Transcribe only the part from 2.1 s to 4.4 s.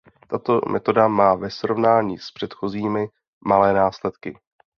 s předchozími malé následky.